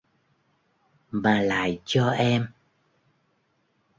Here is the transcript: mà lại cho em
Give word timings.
mà 1.11 1.41
lại 1.41 1.81
cho 1.85 2.09
em 2.09 2.47